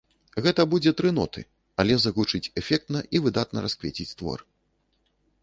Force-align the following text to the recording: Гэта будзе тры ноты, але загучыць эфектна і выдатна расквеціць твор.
Гэта 0.45 0.63
будзе 0.71 0.93
тры 1.01 1.11
ноты, 1.17 1.43
але 1.83 1.93
загучыць 2.07 2.51
эфектна 2.63 2.99
і 3.19 3.23
выдатна 3.27 3.57
расквеціць 3.67 4.11
твор. 4.23 4.39